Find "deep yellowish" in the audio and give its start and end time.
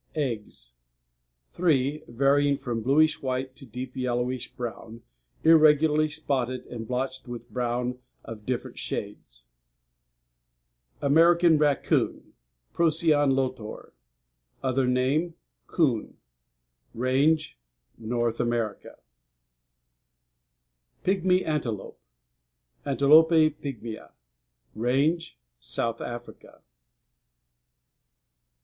3.67-4.51